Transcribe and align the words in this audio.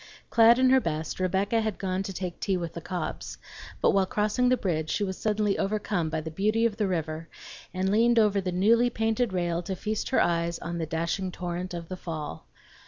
Clad 0.31 0.57
in 0.57 0.71
her 0.71 0.79
best, 0.81 1.19
Rebecca 1.19 1.61
had 1.61 1.77
gone 1.77 2.01
to 2.01 2.11
take 2.11 2.39
tea 2.39 2.57
with 2.57 2.73
the 2.73 2.81
Cobbs; 2.81 3.37
but 3.81 3.91
while 3.91 4.07
crossing 4.07 4.49
the 4.49 4.57
bridge 4.57 4.89
she 4.89 5.03
was 5.03 5.15
suddenly 5.15 5.59
overcome 5.59 6.09
by 6.09 6.21
the 6.21 6.31
beauty 6.31 6.65
of 6.65 6.77
the 6.77 6.87
river 6.87 7.29
and 7.71 7.87
leaned 7.91 8.17
over 8.17 8.41
the 8.41 8.51
newly 8.51 8.89
painted 8.89 9.31
rail 9.31 9.61
to 9.61 9.75
feast 9.75 10.09
her 10.09 10.19
eyes 10.19 10.57
on 10.57 10.79
the 10.79 10.87
dashing 10.87 11.31
torrent 11.31 11.75
of 11.75 11.87
the 11.87 11.97
fall. 11.97 12.47